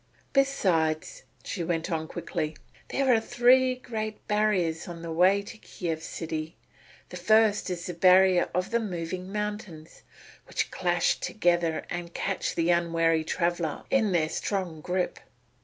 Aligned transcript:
"Besides," 0.33 1.21
she 1.43 1.63
went 1.63 1.91
on 1.91 2.07
quickly, 2.07 2.55
"there 2.89 3.13
are 3.13 3.19
three 3.19 3.75
great 3.75 4.27
barriers 4.27 4.87
on 4.87 5.03
the 5.03 5.11
way 5.11 5.43
to 5.43 5.59
Kiev 5.59 6.01
city. 6.01 6.55
The 7.09 7.17
first 7.17 7.69
is 7.69 7.85
the 7.85 7.93
barrier 7.93 8.49
of 8.51 8.71
the 8.71 8.79
moving 8.79 9.31
mountains, 9.31 10.01
which 10.47 10.71
clash 10.71 11.19
together 11.19 11.85
and 11.87 12.15
catch 12.15 12.55
the 12.55 12.71
unwary 12.71 13.23
traveller 13.23 13.83
in 13.91 14.11
their 14.11 14.29
strong 14.29 14.81
grip. 14.81 15.19